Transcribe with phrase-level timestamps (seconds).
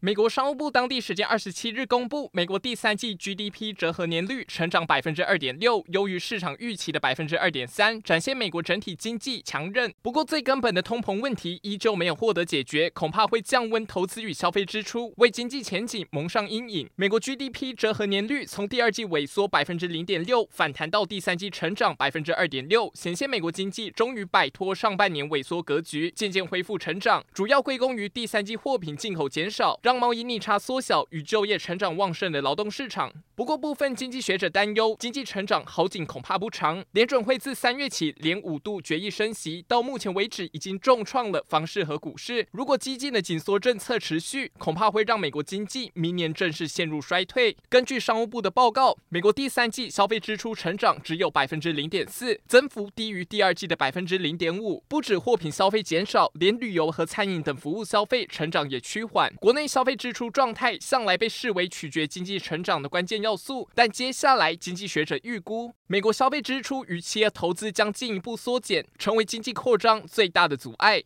[0.00, 9.90] 美国商务部当地时间二十七日公布，美国第三季 GDP 折合年率成长百分之二点六，优于市场预期的百分之二点三，展现美国整体经济强韧。
[10.02, 16.90] 不过，最根本的通膨问题依旧没有获得解决，恐怕会降温投资与消费支出，为经济前景蒙上阴影。
[16.96, 27.24] 美国 GDP 折合年率从第二季萎缩百分之零点六反弹到第三季成长百分之二点六，显现美国经济终于摆脱上半年萎缩格局，渐渐恢复成长。
[27.32, 33.12] 主要归功于第三季货品进口减少，让贸易逆差缩小与就业成长旺盛的劳动市场。
[33.36, 36.84] 不过，部分经济学者担忧，经济成长好景恐怕不长。
[36.90, 42.48] 联准会自三月起连五度决议升息，到目前为止已经重创了房市和股市。
[42.50, 47.56] 如果激进的紧缩政策持续，恐怕会让美国经济明年正式陷入衰退。
[47.68, 54.82] 根据商务部的报告，美国第三季消费支出成长只有百分之零点四，增幅低于第二季的百分之零点五。
[54.88, 59.32] 不止货品消费减少，连旅游和餐饮等服务消费成长也趋缓。
[59.36, 71.02] 国内消费支出状态向来被视为取决经济成长的关键要素，但接下来经济学者预估，美国消费支出与企业投资将进一步缩减，成为经济扩张最大的阻碍。